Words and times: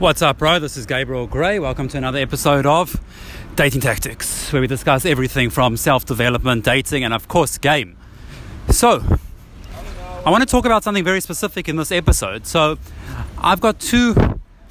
What's 0.00 0.22
up, 0.22 0.38
bro? 0.38 0.58
This 0.58 0.76
is 0.76 0.86
Gabriel 0.86 1.28
Gray. 1.28 1.60
Welcome 1.60 1.86
to 1.86 1.96
another 1.96 2.18
episode 2.18 2.66
of 2.66 3.00
Dating 3.54 3.80
Tactics, 3.80 4.52
where 4.52 4.60
we 4.60 4.66
discuss 4.66 5.06
everything 5.06 5.50
from 5.50 5.76
self 5.76 6.04
development, 6.04 6.64
dating, 6.64 7.04
and 7.04 7.14
of 7.14 7.28
course, 7.28 7.58
game. 7.58 7.96
So, 8.70 9.04
I 10.26 10.30
want 10.32 10.42
to 10.42 10.48
talk 10.50 10.64
about 10.64 10.82
something 10.82 11.04
very 11.04 11.20
specific 11.20 11.68
in 11.68 11.76
this 11.76 11.92
episode. 11.92 12.44
So, 12.44 12.76
I've 13.38 13.60
got 13.60 13.78
two 13.78 14.14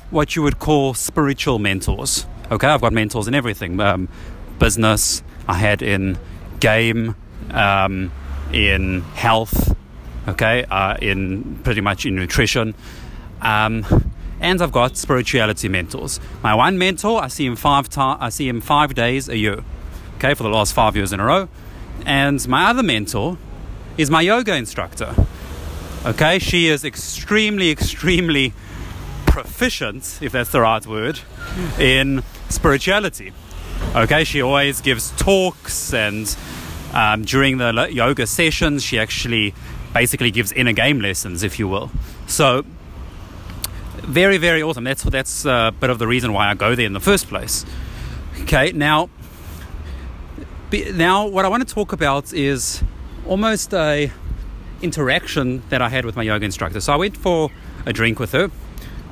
what 0.10 0.36
you 0.36 0.42
would 0.44 0.60
call 0.60 0.94
spiritual 0.94 1.58
mentors. 1.58 2.28
Okay, 2.52 2.68
I've 2.68 2.82
got 2.82 2.92
mentors 2.92 3.26
in 3.26 3.34
everything 3.34 3.80
um, 3.80 4.10
business, 4.60 5.24
I 5.48 5.54
had 5.54 5.82
in 5.82 6.18
game, 6.60 7.16
um, 7.52 8.12
in 8.52 9.00
health, 9.14 9.74
okay, 10.28 10.66
uh, 10.66 10.98
in 11.02 11.60
pretty 11.64 11.80
much 11.80 12.06
in 12.06 12.14
nutrition. 12.14 12.76
Um, 13.42 14.13
and 14.44 14.62
I've 14.62 14.74
got 14.74 14.98
spirituality 14.98 15.70
mentors. 15.70 16.20
My 16.44 16.54
one 16.54 16.78
mentor, 16.78 17.24
I 17.24 17.30
see 17.30 17.46
him 17.46 17.56
five 17.56 17.90
ta- 17.90 18.18
I 18.20 18.30
see 18.30 18.48
him 18.48 18.60
five 18.60 18.94
days 18.94 19.30
a 19.30 19.38
year, 19.38 19.64
okay, 20.18 20.34
for 20.34 20.44
the 20.44 20.50
last 20.50 20.74
five 20.74 20.96
years 20.96 21.14
in 21.14 21.20
a 21.22 21.26
row. 21.26 21.48
And 22.06 22.46
my 22.48 22.70
other 22.70 22.84
mentor 22.84 23.38
is 23.98 24.12
my 24.12 24.22
yoga 24.22 24.54
instructor. 24.56 25.16
Okay, 26.06 26.40
she 26.40 26.68
is 26.68 26.84
extremely, 26.84 27.72
extremely 27.72 28.54
proficient, 29.26 30.20
if 30.22 30.34
that's 30.34 30.52
the 30.52 30.60
right 30.60 30.86
word, 30.86 31.22
in 31.80 32.22
spirituality. 32.50 33.32
Okay, 33.96 34.26
she 34.26 34.42
always 34.42 34.82
gives 34.82 35.12
talks, 35.12 35.94
and 35.94 36.36
um, 36.94 37.24
during 37.24 37.60
the 37.60 37.88
yoga 37.90 38.28
sessions, 38.28 38.84
she 38.84 39.00
actually 39.00 39.54
basically 39.94 40.32
gives 40.32 40.52
inner 40.52 40.74
game 40.74 41.00
lessons, 41.00 41.44
if 41.44 41.58
you 41.60 41.70
will. 41.70 41.90
So 42.28 42.66
very, 44.04 44.38
very 44.38 44.62
awesome. 44.62 44.84
That's 44.84 45.04
that's 45.04 45.46
a 45.46 45.74
bit 45.80 45.90
of 45.90 46.00
the 46.00 46.08
reason 46.08 46.34
why 46.34 46.50
I 46.50 46.54
go 46.54 46.76
there 46.76 46.86
in 46.86 46.94
the 46.94 47.00
first 47.00 47.28
place. 47.28 47.66
Okay, 48.42 48.72
now, 48.74 49.10
now 50.94 51.28
what 51.28 51.46
I 51.46 51.48
want 51.48 51.68
to 51.68 51.74
talk 51.74 51.94
about 51.94 52.34
is 52.34 52.84
almost 53.26 53.74
a 53.74 54.12
interaction 54.82 55.64
that 55.70 55.82
I 55.82 55.90
had 55.90 56.04
with 56.04 56.16
my 56.16 56.24
yoga 56.24 56.46
instructor. 56.46 56.82
So 56.82 56.94
I 56.94 56.98
went 56.98 57.16
for 57.16 57.50
a 57.86 57.94
drink 57.94 58.20
with 58.20 58.34
her, 58.34 58.52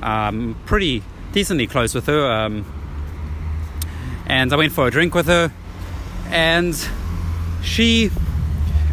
um, 0.02 0.56
pretty 0.66 1.02
decently 1.32 1.66
close 1.66 1.94
with 1.94 2.06
her, 2.06 2.30
um, 2.30 2.66
and 4.26 4.52
I 4.52 4.56
went 4.56 4.72
for 4.72 4.86
a 4.86 4.90
drink 4.90 5.14
with 5.14 5.26
her, 5.26 5.52
and 6.28 6.76
she. 7.62 8.10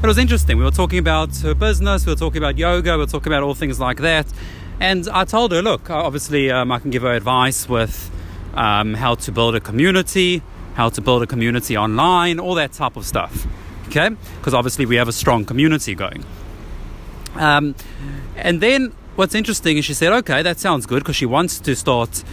It 0.02 0.08
was 0.08 0.17
interesting. 0.17 0.58
We 0.58 0.64
were 0.64 0.72
talking 0.72 1.00
about 1.00 1.36
her 1.39 1.53
business, 1.53 2.05
we 2.05 2.14
were 2.14 2.17
talking 2.17 2.38
about 2.38 2.58
yoga, 2.58 2.94
we 2.94 3.00
were 3.00 3.05
talking 3.05 3.33
about 3.33 3.44
all 3.44 3.53
things 3.53 3.81
like 3.81 3.97
that. 3.97 4.25
And 4.80 5.09
I 5.09 5.25
told 5.25 5.52
her, 5.52 5.61
look, 5.61 5.89
obviously, 5.89 6.49
um, 6.49 6.72
I 6.72 6.80
can 6.80 6.89
give 6.89 7.02
her 7.02 7.11
advice 7.11 7.67
with 7.67 8.09
um, 8.53 8.94
how 8.94 9.16
to 9.16 9.31
build 9.31 9.55
a 9.55 9.59
community, 9.59 10.41
how 10.75 10.89
to 10.89 11.02
build 11.02 11.21
a 11.21 11.27
community 11.27 11.75
online, 11.75 12.39
all 12.39 12.55
that 12.55 12.71
type 12.71 12.95
of 12.95 13.05
stuff. 13.05 13.45
Okay? 13.88 14.09
Because 14.38 14.53
obviously, 14.53 14.86
we 14.86 14.95
have 14.95 15.08
a 15.08 15.13
strong 15.13 15.44
community 15.44 15.95
going. 15.95 16.23
Um, 17.36 17.75
and 18.38 18.61
then 18.61 18.94
what's 19.16 19.36
interesting 19.36 19.77
is 19.77 19.86
she 19.86 19.94
said, 19.94 20.13
okay, 20.13 20.41
that 20.41 20.59
sounds 20.59 20.86
good 20.86 21.03
because 21.03 21.16
she 21.16 21.25
wants 21.25 21.59
to 21.59 21.75
start 21.75 22.23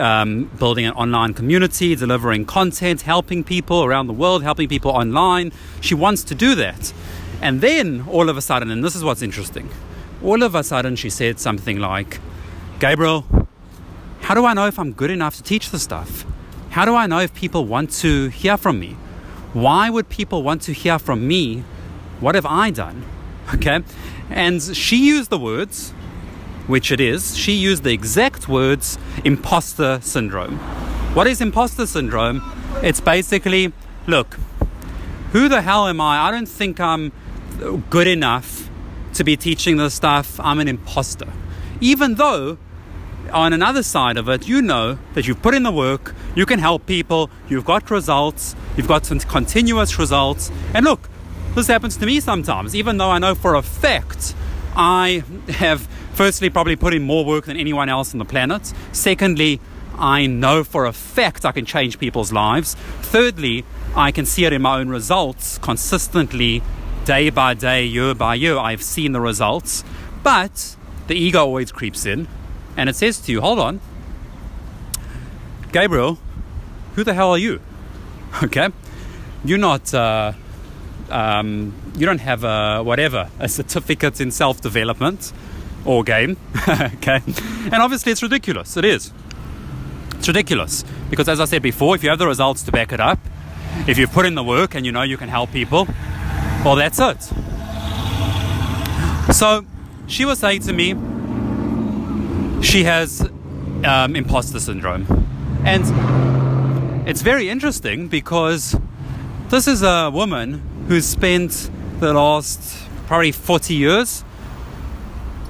um, 0.00 0.50
building 0.58 0.84
an 0.84 0.92
online 0.94 1.32
community, 1.32 1.94
delivering 1.94 2.44
content, 2.44 3.02
helping 3.02 3.44
people 3.44 3.84
around 3.84 4.08
the 4.08 4.12
world, 4.12 4.42
helping 4.42 4.68
people 4.68 4.90
online. 4.90 5.52
She 5.80 5.94
wants 5.94 6.24
to 6.24 6.34
do 6.34 6.56
that. 6.56 6.92
And 7.40 7.60
then 7.60 8.04
all 8.08 8.28
of 8.28 8.36
a 8.36 8.42
sudden, 8.42 8.70
and 8.70 8.82
this 8.82 8.96
is 8.96 9.04
what's 9.04 9.22
interesting 9.22 9.70
all 10.22 10.42
of 10.42 10.54
a 10.54 10.64
sudden 10.64 10.96
she 10.96 11.10
said 11.10 11.38
something 11.38 11.78
like, 11.78 12.20
Gabriel, 12.80 13.24
how 14.20 14.34
do 14.34 14.44
I 14.44 14.54
know 14.54 14.66
if 14.66 14.78
I'm 14.78 14.92
good 14.92 15.10
enough 15.10 15.36
to 15.36 15.42
teach 15.42 15.70
the 15.70 15.78
stuff? 15.78 16.24
How 16.70 16.84
do 16.84 16.94
I 16.94 17.06
know 17.06 17.20
if 17.20 17.32
people 17.34 17.64
want 17.64 17.90
to 18.02 18.28
hear 18.28 18.56
from 18.56 18.78
me? 18.78 18.96
Why 19.52 19.90
would 19.90 20.08
people 20.08 20.42
want 20.42 20.62
to 20.62 20.72
hear 20.72 20.98
from 20.98 21.26
me? 21.26 21.64
What 22.20 22.34
have 22.34 22.46
I 22.46 22.70
done? 22.70 23.04
Okay. 23.54 23.80
And 24.28 24.60
she 24.60 25.06
used 25.06 25.30
the 25.30 25.38
words, 25.38 25.92
which 26.66 26.92
it 26.92 27.00
is, 27.00 27.34
she 27.34 27.52
used 27.52 27.82
the 27.82 27.94
exact 27.94 28.46
words 28.46 28.98
imposter 29.24 30.00
syndrome. 30.02 30.58
What 31.14 31.26
is 31.26 31.40
imposter 31.40 31.86
syndrome? 31.86 32.42
It's 32.82 33.00
basically, 33.00 33.72
look, 34.06 34.36
who 35.32 35.48
the 35.48 35.62
hell 35.62 35.88
am 35.88 35.98
I? 35.98 36.28
I 36.28 36.30
don't 36.30 36.46
think 36.46 36.78
I'm 36.78 37.10
good 37.88 38.06
enough 38.06 38.67
to 39.18 39.24
be 39.24 39.36
teaching 39.36 39.76
this 39.76 39.94
stuff, 39.94 40.38
I'm 40.40 40.60
an 40.60 40.68
imposter. 40.68 41.26
Even 41.80 42.14
though, 42.14 42.56
on 43.32 43.52
another 43.52 43.82
side 43.82 44.16
of 44.16 44.28
it, 44.28 44.48
you 44.48 44.62
know 44.62 44.98
that 45.14 45.26
you've 45.26 45.42
put 45.42 45.54
in 45.54 45.64
the 45.64 45.72
work, 45.72 46.14
you 46.36 46.46
can 46.46 46.60
help 46.60 46.86
people, 46.86 47.28
you've 47.48 47.64
got 47.64 47.90
results, 47.90 48.54
you've 48.76 48.86
got 48.86 49.04
some 49.04 49.18
continuous 49.18 49.98
results. 49.98 50.52
And 50.72 50.84
look, 50.84 51.08
this 51.56 51.66
happens 51.66 51.96
to 51.96 52.06
me 52.06 52.20
sometimes, 52.20 52.76
even 52.76 52.96
though 52.96 53.10
I 53.10 53.18
know 53.18 53.34
for 53.34 53.56
a 53.56 53.62
fact 53.62 54.36
I 54.76 55.24
have, 55.48 55.80
firstly, 56.14 56.48
probably 56.48 56.76
put 56.76 56.94
in 56.94 57.02
more 57.02 57.24
work 57.24 57.46
than 57.46 57.56
anyone 57.56 57.88
else 57.88 58.14
on 58.14 58.18
the 58.18 58.24
planet. 58.24 58.72
Secondly, 58.92 59.60
I 59.98 60.28
know 60.28 60.62
for 60.62 60.86
a 60.86 60.92
fact 60.92 61.44
I 61.44 61.50
can 61.50 61.64
change 61.64 61.98
people's 61.98 62.32
lives. 62.32 62.76
Thirdly, 63.02 63.64
I 63.96 64.12
can 64.12 64.26
see 64.26 64.44
it 64.44 64.52
in 64.52 64.62
my 64.62 64.78
own 64.78 64.88
results 64.90 65.58
consistently 65.58 66.62
day 67.08 67.30
by 67.30 67.54
day, 67.54 67.86
year 67.86 68.14
by 68.14 68.34
year, 68.34 68.58
I've 68.58 68.82
seen 68.82 69.12
the 69.12 69.20
results. 69.20 69.82
But 70.22 70.76
the 71.06 71.14
ego 71.14 71.40
always 71.40 71.72
creeps 71.72 72.04
in 72.04 72.28
and 72.76 72.90
it 72.90 72.96
says 72.96 73.18
to 73.20 73.32
you, 73.32 73.40
hold 73.40 73.58
on, 73.58 73.80
Gabriel, 75.72 76.18
who 76.96 77.04
the 77.04 77.14
hell 77.14 77.30
are 77.30 77.38
you? 77.38 77.60
Okay? 78.42 78.68
You're 79.42 79.56
not, 79.56 79.94
uh, 79.94 80.32
um, 81.08 81.72
you 81.96 82.04
don't 82.04 82.20
have 82.20 82.44
a, 82.44 82.82
whatever, 82.82 83.30
a 83.38 83.48
certificate 83.48 84.20
in 84.20 84.30
self 84.30 84.60
development 84.60 85.32
or 85.86 86.04
game. 86.04 86.36
okay? 86.68 87.22
And 87.72 87.76
obviously 87.76 88.12
it's 88.12 88.22
ridiculous. 88.22 88.76
It 88.76 88.84
is. 88.84 89.12
It's 90.16 90.28
ridiculous. 90.28 90.84
Because 91.08 91.26
as 91.30 91.40
I 91.40 91.46
said 91.46 91.62
before, 91.62 91.94
if 91.94 92.04
you 92.04 92.10
have 92.10 92.18
the 92.18 92.26
results 92.26 92.62
to 92.64 92.72
back 92.72 92.92
it 92.92 93.00
up, 93.00 93.18
if 93.86 93.96
you've 93.96 94.12
put 94.12 94.26
in 94.26 94.34
the 94.34 94.44
work 94.44 94.74
and 94.74 94.84
you 94.84 94.92
know 94.92 95.02
you 95.02 95.16
can 95.16 95.30
help 95.30 95.50
people, 95.52 95.88
well, 96.68 96.76
that's 96.76 96.98
it. 97.00 97.22
So 99.34 99.64
she 100.06 100.26
was 100.26 100.38
saying 100.38 100.60
to 100.64 100.74
me, 100.74 100.90
she 102.62 102.84
has 102.84 103.22
um, 103.84 104.14
imposter 104.14 104.60
syndrome. 104.60 105.06
And 105.64 107.08
it's 107.08 107.22
very 107.22 107.48
interesting 107.48 108.08
because 108.08 108.76
this 109.48 109.66
is 109.66 109.82
a 109.82 110.10
woman 110.12 110.60
who's 110.88 111.06
spent 111.06 111.70
the 112.00 112.12
last 112.12 112.86
probably 113.06 113.32
40 113.32 113.72
years 113.72 114.22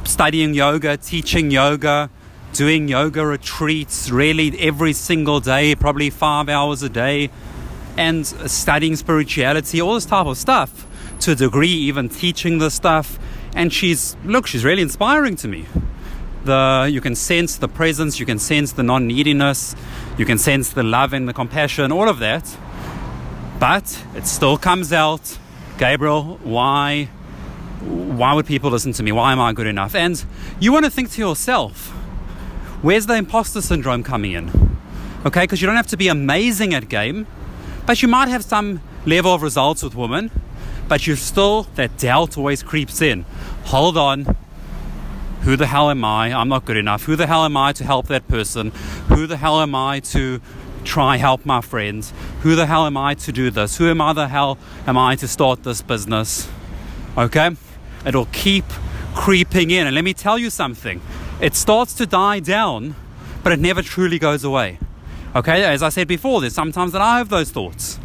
studying 0.05 0.55
yoga, 0.55 0.99
teaching 0.99 1.51
yoga, 1.51 2.11
doing 2.53 2.87
yoga 2.87 3.27
retreats 3.27 4.09
really 4.09 4.57
every 4.61 4.93
single 4.93 5.41
day, 5.41 5.75
probably 5.75 6.11
five 6.11 6.49
hours 6.49 6.85
a 6.85 6.89
day, 6.89 7.29
and 7.97 8.25
studying 8.25 8.95
spirituality, 8.95 9.81
all 9.81 9.95
this 9.95 10.07
type 10.07 10.27
of 10.27 10.39
stuff 10.39 10.85
to 11.21 11.33
a 11.33 11.35
degree, 11.35 11.69
even 11.69 12.09
teaching 12.09 12.59
this 12.59 12.75
stuff. 12.75 13.19
And 13.55 13.73
she's, 13.73 14.17
look, 14.25 14.47
she's 14.47 14.65
really 14.65 14.83
inspiring 14.83 15.37
to 15.37 15.49
me. 15.49 15.67
The, 16.45 16.89
you 16.91 17.01
can 17.01 17.15
sense 17.15 17.57
the 17.57 17.69
presence, 17.69 18.21
you 18.21 18.27
can 18.27 18.39
sense 18.39 18.73
the 18.73 18.83
non 18.83 19.07
neediness, 19.07 19.75
you 20.17 20.25
can 20.25 20.39
sense 20.39 20.71
the 20.71 20.83
love 20.83 21.13
and 21.13 21.29
the 21.29 21.33
compassion, 21.33 21.93
all 21.93 22.09
of 22.09 22.19
that. 22.21 22.57
But 23.59 24.03
it 24.15 24.27
still 24.27 24.57
comes 24.57 24.93
out, 24.93 25.39
Gabriel, 25.79 26.39
why, 26.45 27.07
why 27.81 28.33
would 28.33 28.47
people 28.47 28.71
listen 28.71 28.93
to 28.93 29.03
me? 29.03 29.13
Why 29.13 29.33
am 29.33 29.41
I 29.41 29.53
good 29.53 29.67
enough? 29.67 29.95
And 29.95 30.25
you 30.61 30.73
want 30.73 30.85
to 30.85 30.91
think 30.91 31.11
to 31.13 31.21
yourself, 31.21 31.89
where's 32.83 33.07
the 33.07 33.15
imposter 33.15 33.61
syndrome 33.61 34.05
coming 34.05 34.33
in? 34.33 34.49
Okay, 35.27 35.43
because 35.43 35.61
you 35.61 35.67
don't 35.67 35.77
have 35.77 35.89
to 35.89 35.97
be 35.97 36.07
amazing 36.07 36.73
at 36.73 36.89
game, 36.89 37.27
but 37.85 38.01
you 38.01 38.09
might 38.09 38.29
have 38.29 38.45
some 38.45 38.81
level 39.05 39.35
of 39.35 39.43
results 39.43 39.83
with 39.83 39.97
women 39.97 40.31
but 40.89 41.07
you 41.07 41.17
still, 41.17 41.65
that 41.75 41.97
doubt 41.99 42.39
always 42.39 42.63
creeps 42.63 43.01
in. 43.03 43.25
Hold 43.67 43.97
on. 43.97 44.37
Who 45.43 45.57
the 45.57 45.67
hell 45.67 45.91
am 45.91 46.05
I? 46.05 46.33
I'm 46.33 46.49
not 46.49 46.65
good 46.65 46.77
enough. 46.77 47.05
Who 47.05 47.15
the 47.15 47.27
hell 47.27 47.45
am 47.45 47.57
I 47.57 47.73
to 47.75 47.85
help 47.85 48.07
that 48.09 48.27
person? 48.29 48.71
Who 49.09 49.27
the 49.27 49.37
hell 49.37 49.61
am 49.61 49.75
I 49.75 50.01
to 50.01 50.41
try 50.85 51.17
help 51.17 51.47
my 51.47 51.61
friends? 51.61 52.13
Who 52.41 52.57
the 52.57 52.67
hell 52.67 52.87
am 52.87 52.97
I 52.97 53.15
to 53.15 53.33
do 53.33 53.51
this? 53.51 53.77
Who 53.77 53.89
am 53.89 54.01
I 54.01 54.13
the 54.13 54.29
hell 54.29 54.59
am 54.87 54.99
I 54.99 55.15
to 55.17 55.29
start 55.29 55.63
this 55.63 55.83
business? 55.83 56.49
Okay? 57.17 57.51
It'll 58.05 58.27
keep 58.27 58.65
creeping 59.15 59.71
in. 59.71 59.87
And 59.87 59.95
let 59.95 60.05
me 60.05 60.15
tell 60.15 60.39
you 60.39 60.51
something. 60.51 61.01
It 61.41 61.55
starts 61.55 61.95
to 61.95 62.07
die 62.07 62.41
down, 62.41 62.97
but 63.43 63.53
it 63.53 63.59
never 63.59 63.83
truly 63.83 64.19
goes 64.19 64.45
away. 64.45 64.79
Okay, 65.37 65.63
as 65.63 65.83
I 65.83 65.91
said 65.91 66.09
before, 66.09 66.41
there's 66.41 66.55
sometimes 66.55 66.93
that 66.93 67.03
I 67.03 67.19
have 67.19 67.29
those 67.29 67.51
thoughts. 67.51 67.99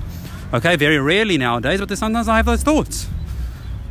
Okay, 0.53 0.75
very 0.75 0.99
rarely 0.99 1.39
nowadays, 1.39 1.79
but 1.79 1.97
sometimes 1.97 2.27
I 2.27 2.37
have 2.37 2.45
those 2.45 2.61
thoughts. 2.61 3.07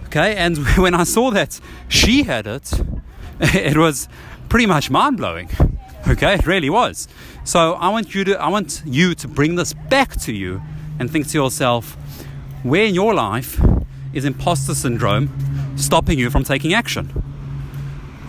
Okay, 0.06 0.36
and 0.36 0.58
when 0.76 0.94
I 0.94 1.02
saw 1.02 1.32
that 1.32 1.58
she 1.88 2.22
had 2.22 2.46
it, 2.46 2.72
it 3.40 3.76
was 3.76 4.08
pretty 4.48 4.66
much 4.66 4.88
mind 4.88 5.16
blowing. 5.16 5.50
Okay, 6.06 6.34
it 6.34 6.46
really 6.46 6.70
was. 6.70 7.08
So 7.42 7.72
I 7.74 7.88
want 7.88 8.14
you 8.14 8.22
to 8.24 8.40
I 8.40 8.48
want 8.48 8.82
you 8.84 9.14
to 9.16 9.26
bring 9.26 9.56
this 9.56 9.72
back 9.72 10.20
to 10.20 10.32
you 10.32 10.62
and 11.00 11.10
think 11.10 11.26
to 11.28 11.38
yourself, 11.38 11.96
where 12.62 12.84
in 12.84 12.94
your 12.94 13.12
life 13.12 13.60
is 14.12 14.24
imposter 14.24 14.74
syndrome 14.74 15.30
stopping 15.76 16.16
you 16.16 16.30
from 16.30 16.44
taking 16.44 16.74
action? 16.74 17.10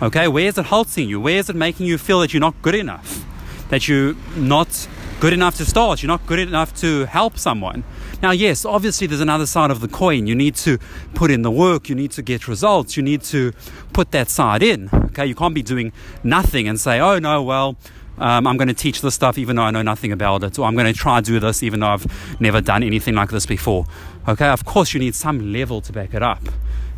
Okay, 0.02 0.26
where 0.26 0.48
is 0.48 0.58
it 0.58 0.66
halting 0.66 1.08
you? 1.08 1.20
Where 1.20 1.38
is 1.38 1.48
it 1.48 1.54
making 1.54 1.86
you 1.86 1.98
feel 1.98 2.18
that 2.20 2.34
you're 2.34 2.40
not 2.40 2.60
good 2.62 2.74
enough? 2.74 3.24
That 3.68 3.86
you're 3.86 4.14
not 4.34 4.88
good 5.24 5.32
enough 5.32 5.56
to 5.56 5.64
start, 5.64 6.02
you're 6.02 6.08
not 6.08 6.26
good 6.26 6.38
enough 6.38 6.74
to 6.74 7.06
help 7.06 7.38
someone. 7.38 7.82
Now, 8.20 8.32
yes, 8.32 8.66
obviously 8.66 9.06
there's 9.06 9.22
another 9.22 9.46
side 9.46 9.70
of 9.70 9.80
the 9.80 9.88
coin. 9.88 10.26
You 10.26 10.34
need 10.34 10.54
to 10.56 10.76
put 11.14 11.30
in 11.30 11.40
the 11.40 11.50
work, 11.50 11.88
you 11.88 11.94
need 11.94 12.10
to 12.10 12.20
get 12.20 12.46
results, 12.46 12.94
you 12.98 13.02
need 13.02 13.22
to 13.22 13.52
put 13.94 14.10
that 14.10 14.28
side 14.28 14.62
in. 14.62 14.90
Okay, 14.92 15.24
you 15.24 15.34
can't 15.34 15.54
be 15.54 15.62
doing 15.62 15.94
nothing 16.22 16.68
and 16.68 16.78
say, 16.78 17.00
oh 17.00 17.18
no, 17.20 17.42
well, 17.42 17.78
um, 18.18 18.46
I'm 18.46 18.58
going 18.58 18.68
to 18.68 18.74
teach 18.74 19.00
this 19.00 19.14
stuff 19.14 19.38
even 19.38 19.56
though 19.56 19.62
I 19.62 19.70
know 19.70 19.80
nothing 19.80 20.12
about 20.12 20.44
it, 20.44 20.58
or 20.58 20.66
I'm 20.66 20.74
going 20.74 20.92
to 20.92 20.98
try 20.98 21.22
to 21.22 21.24
do 21.24 21.40
this 21.40 21.62
even 21.62 21.80
though 21.80 21.88
I've 21.88 22.38
never 22.38 22.60
done 22.60 22.82
anything 22.82 23.14
like 23.14 23.30
this 23.30 23.46
before. 23.46 23.86
Okay, 24.28 24.48
of 24.48 24.66
course, 24.66 24.92
you 24.92 25.00
need 25.00 25.14
some 25.14 25.54
level 25.54 25.80
to 25.80 25.92
back 25.94 26.12
it 26.12 26.22
up. 26.22 26.42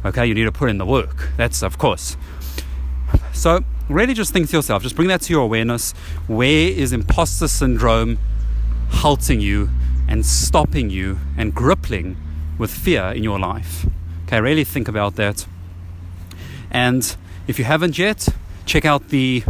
Okay, 0.04 0.26
you 0.26 0.34
need 0.34 0.46
to 0.46 0.52
put 0.52 0.68
in 0.68 0.78
the 0.78 0.86
work. 0.86 1.28
That's, 1.36 1.62
of 1.62 1.78
course. 1.78 2.16
So, 3.32 3.62
really 3.88 4.14
just 4.14 4.32
think 4.32 4.48
to 4.50 4.56
yourself, 4.56 4.82
just 4.82 4.96
bring 4.96 5.08
that 5.08 5.22
to 5.22 5.32
your 5.32 5.42
awareness. 5.42 5.92
Where 6.26 6.68
is 6.68 6.92
imposter 6.92 7.48
syndrome 7.48 8.18
halting 8.90 9.40
you 9.40 9.70
and 10.08 10.24
stopping 10.24 10.90
you 10.90 11.18
and 11.36 11.54
gripping 11.54 12.16
with 12.58 12.70
fear 12.70 13.12
in 13.12 13.22
your 13.22 13.38
life? 13.38 13.86
Okay, 14.24 14.40
really 14.40 14.64
think 14.64 14.88
about 14.88 15.16
that. 15.16 15.46
And 16.70 17.16
if 17.46 17.58
you 17.58 17.64
haven't 17.64 17.98
yet, 17.98 18.28
check 18.64 18.84
out 18.84 19.08
the 19.08 19.44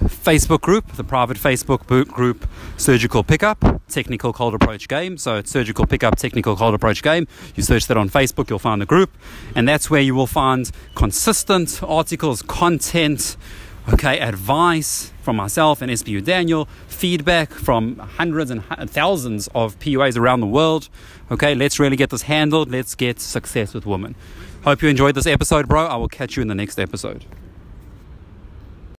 Facebook 0.00 0.60
group, 0.60 0.92
the 0.92 1.04
private 1.04 1.36
Facebook 1.36 1.86
group, 1.86 2.48
Surgical 2.76 3.22
Pickup, 3.22 3.82
Technical 3.88 4.32
Cold 4.32 4.54
Approach 4.54 4.88
Game. 4.88 5.16
So 5.18 5.36
it's 5.36 5.50
Surgical 5.50 5.86
Pickup, 5.86 6.16
Technical 6.16 6.56
Cold 6.56 6.74
Approach 6.74 7.02
Game. 7.02 7.26
You 7.54 7.62
search 7.62 7.86
that 7.86 7.96
on 7.96 8.08
Facebook, 8.08 8.50
you'll 8.50 8.58
find 8.58 8.80
the 8.80 8.86
group. 8.86 9.16
And 9.54 9.68
that's 9.68 9.90
where 9.90 10.00
you 10.00 10.14
will 10.14 10.26
find 10.26 10.70
consistent 10.94 11.82
articles, 11.82 12.42
content, 12.42 13.36
okay, 13.92 14.20
advice 14.20 15.12
from 15.22 15.36
myself 15.36 15.82
and 15.82 15.90
SBU 15.90 16.24
Daniel, 16.24 16.66
feedback 16.88 17.52
from 17.52 17.98
hundreds 17.98 18.50
and 18.50 18.62
thousands 18.90 19.48
of 19.54 19.78
PUAs 19.78 20.16
around 20.16 20.40
the 20.40 20.46
world. 20.46 20.88
Okay, 21.30 21.54
let's 21.54 21.78
really 21.78 21.96
get 21.96 22.10
this 22.10 22.22
handled. 22.22 22.70
Let's 22.70 22.94
get 22.94 23.20
success 23.20 23.74
with 23.74 23.86
women. 23.86 24.14
Hope 24.64 24.82
you 24.82 24.88
enjoyed 24.88 25.14
this 25.14 25.26
episode, 25.26 25.68
bro. 25.68 25.86
I 25.86 25.96
will 25.96 26.08
catch 26.08 26.36
you 26.36 26.42
in 26.42 26.48
the 26.48 26.54
next 26.54 26.78
episode. 26.78 27.24